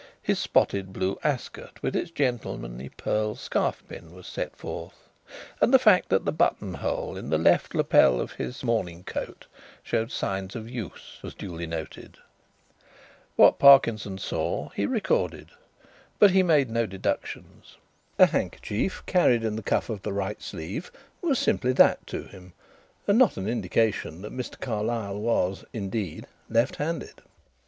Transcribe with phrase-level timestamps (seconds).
[0.23, 5.07] His spotted blue ascot, with its gentlemanly pearl scarfpin, was set forth,
[5.61, 9.45] and the fact that the buttonhole in the left lapel of his morning coat
[9.83, 12.17] showed signs of use was duly noted.
[13.35, 15.49] What Parkinson saw he recorded,
[16.17, 17.77] but he made no deductions.
[18.17, 20.91] A handkerchief carried in the cuff of the right sleeve
[21.21, 22.53] was simply that to him
[23.05, 24.59] and not an indication that Mr.
[24.59, 27.21] Carlyle was, indeed, left handed.